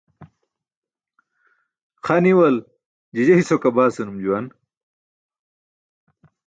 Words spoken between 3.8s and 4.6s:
senum juwan.